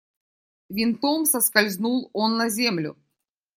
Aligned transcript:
Винтом 0.69 1.25
соскользнул 1.27 2.09
он 2.13 2.35
на 2.37 2.49
землю. 2.49 2.97